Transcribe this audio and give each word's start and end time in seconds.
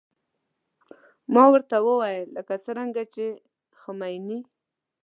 ما 1.33 1.43
ورته 1.53 1.75
وويل 1.87 2.27
لکه 2.37 2.53
څنګه 2.65 3.01
چې 3.13 3.25
خميني. 3.79 4.39